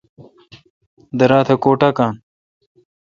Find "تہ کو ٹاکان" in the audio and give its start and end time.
1.47-2.13